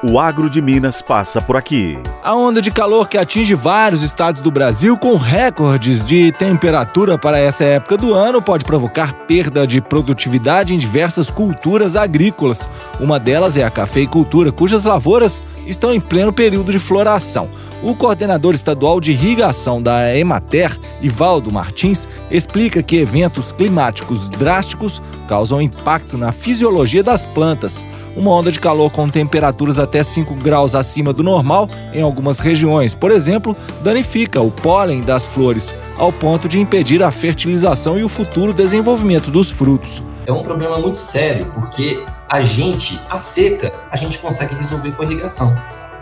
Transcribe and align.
O 0.00 0.20
agro 0.20 0.48
de 0.48 0.62
Minas 0.62 1.02
passa 1.02 1.42
por 1.42 1.56
aqui. 1.56 1.98
A 2.22 2.32
onda 2.32 2.62
de 2.62 2.70
calor 2.70 3.08
que 3.08 3.18
atinge 3.18 3.56
vários 3.56 4.04
estados 4.04 4.40
do 4.40 4.48
Brasil 4.48 4.96
com 4.96 5.16
recordes 5.16 6.04
de 6.04 6.30
temperatura 6.30 7.18
para 7.18 7.36
essa 7.36 7.64
época 7.64 7.96
do 7.96 8.14
ano 8.14 8.40
pode 8.40 8.64
provocar 8.64 9.12
perda 9.26 9.66
de 9.66 9.80
produtividade 9.80 10.72
em 10.72 10.78
diversas 10.78 11.32
culturas 11.32 11.96
agrícolas. 11.96 12.70
Uma 13.00 13.18
delas 13.18 13.56
é 13.56 13.64
a 13.64 13.70
cafeicultura, 13.70 14.52
cujas 14.52 14.84
lavouras 14.84 15.42
estão 15.66 15.92
em 15.92 15.98
pleno 15.98 16.32
período 16.32 16.70
de 16.70 16.78
floração. 16.78 17.50
O 17.82 17.94
coordenador 17.94 18.54
estadual 18.54 19.00
de 19.00 19.10
irrigação 19.10 19.82
da 19.82 20.16
Emater, 20.16 20.78
Ivaldo 21.02 21.52
Martins, 21.52 22.08
explica 22.30 22.82
que 22.82 22.96
eventos 22.96 23.50
climáticos 23.50 24.28
drásticos 24.28 25.02
causam 25.28 25.60
impacto 25.60 26.16
na 26.16 26.32
fisiologia 26.32 27.02
das 27.02 27.24
plantas. 27.24 27.84
Uma 28.16 28.30
onda 28.32 28.50
de 28.50 28.58
calor 28.58 28.90
com 28.90 29.08
temperaturas 29.08 29.78
até 29.88 30.04
5 30.04 30.34
graus 30.34 30.74
acima 30.74 31.12
do 31.12 31.22
normal 31.22 31.68
em 31.94 32.02
algumas 32.02 32.38
regiões, 32.38 32.94
por 32.94 33.10
exemplo, 33.10 33.56
danifica 33.82 34.40
o 34.40 34.50
pólen 34.50 35.00
das 35.00 35.24
flores, 35.24 35.74
ao 35.96 36.12
ponto 36.12 36.46
de 36.46 36.60
impedir 36.60 37.02
a 37.02 37.10
fertilização 37.10 37.98
e 37.98 38.04
o 38.04 38.08
futuro 38.08 38.52
desenvolvimento 38.52 39.30
dos 39.30 39.50
frutos. 39.50 40.02
É 40.26 40.32
um 40.32 40.42
problema 40.42 40.78
muito 40.78 40.98
sério, 40.98 41.46
porque 41.54 42.04
a 42.28 42.42
gente, 42.42 43.00
a 43.08 43.16
seca, 43.16 43.72
a 43.90 43.96
gente 43.96 44.18
consegue 44.18 44.54
resolver 44.54 44.92
com 44.92 45.02
irrigação. 45.04 45.56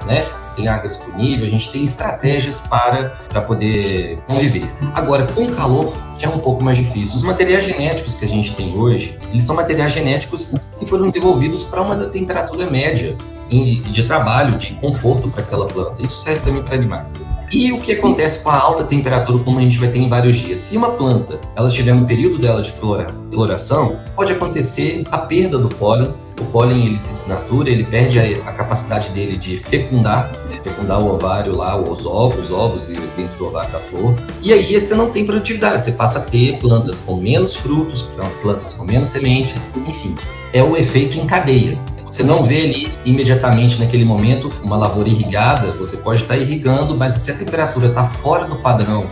Né? 0.04 0.24
Se 0.40 0.56
tem 0.56 0.68
água 0.68 0.88
disponível, 0.88 1.46
a 1.46 1.50
gente 1.50 1.70
tem 1.70 1.82
estratégias 1.82 2.60
para, 2.60 3.10
para 3.28 3.40
poder 3.42 4.18
conviver. 4.26 4.64
Agora, 4.94 5.26
com 5.32 5.48
calor, 5.48 5.92
já 6.16 6.30
é 6.30 6.34
um 6.34 6.38
pouco 6.38 6.62
mais 6.62 6.78
difícil. 6.78 7.16
Os 7.16 7.22
materiais 7.22 7.64
genéticos 7.64 8.14
que 8.14 8.24
a 8.24 8.28
gente 8.28 8.54
tem 8.54 8.76
hoje, 8.76 9.18
eles 9.30 9.44
são 9.44 9.56
materiais 9.56 9.92
genéticos 9.92 10.54
que 10.78 10.86
foram 10.86 11.06
desenvolvidos 11.06 11.64
para 11.64 11.82
uma 11.82 11.96
temperatura 12.06 12.70
média 12.70 13.16
de 13.48 14.02
trabalho, 14.04 14.56
de 14.58 14.74
conforto 14.74 15.28
para 15.28 15.42
aquela 15.42 15.66
planta. 15.66 16.02
Isso 16.02 16.22
serve 16.22 16.40
também 16.40 16.62
para 16.62 16.74
animais. 16.74 17.26
E 17.52 17.72
o 17.72 17.80
que 17.80 17.92
acontece 17.92 18.42
com 18.42 18.50
a 18.50 18.58
alta 18.58 18.84
temperatura, 18.84 19.42
como 19.44 19.58
a 19.58 19.62
gente 19.62 19.78
vai 19.78 19.88
ter 19.88 19.98
em 19.98 20.08
vários 20.08 20.36
dias? 20.36 20.58
Se 20.58 20.76
uma 20.76 20.90
planta 20.90 21.40
ela 21.54 21.68
estiver 21.68 21.94
no 21.94 22.06
período 22.06 22.38
dela 22.38 22.60
de 22.60 22.72
flora, 22.72 23.06
floração, 23.30 24.00
pode 24.14 24.32
acontecer 24.32 25.04
a 25.10 25.18
perda 25.18 25.58
do 25.58 25.68
pólen. 25.68 26.12
O 26.38 26.44
pólen 26.46 26.84
ele 26.84 26.98
se 26.98 27.14
desnatura, 27.14 27.70
ele 27.70 27.84
perde 27.84 28.18
a, 28.18 28.22
a 28.22 28.52
capacidade 28.52 29.08
dele 29.10 29.38
de 29.38 29.56
fecundar, 29.56 30.30
fecundar 30.62 31.00
o 31.02 31.14
ovário 31.14 31.56
lá, 31.56 31.80
os 31.80 32.04
ovos, 32.04 32.46
os 32.46 32.52
ovos 32.52 32.88
dentro 32.88 33.38
do 33.38 33.46
ovário 33.46 33.72
da 33.72 33.80
flor. 33.80 34.14
E 34.42 34.52
aí 34.52 34.78
você 34.78 34.94
não 34.94 35.10
tem 35.10 35.24
produtividade, 35.24 35.84
você 35.84 35.92
passa 35.92 36.18
a 36.18 36.22
ter 36.22 36.58
plantas 36.58 37.00
com 37.00 37.16
menos 37.16 37.56
frutos, 37.56 38.02
plantas 38.42 38.74
com 38.74 38.84
menos 38.84 39.08
sementes, 39.08 39.74
enfim, 39.76 40.14
é 40.52 40.62
o 40.62 40.76
efeito 40.76 41.16
em 41.16 41.26
cadeia. 41.26 41.78
Você 42.06 42.22
não 42.22 42.44
vê 42.44 42.62
ali 42.62 42.92
imediatamente 43.04 43.80
naquele 43.80 44.04
momento 44.04 44.48
uma 44.62 44.76
lavoura 44.76 45.08
irrigada, 45.08 45.72
você 45.72 45.96
pode 45.96 46.22
estar 46.22 46.36
irrigando, 46.36 46.96
mas 46.96 47.14
se 47.14 47.32
a 47.32 47.34
temperatura 47.34 47.88
está 47.88 48.04
fora 48.04 48.44
do 48.44 48.54
padrão 48.56 49.10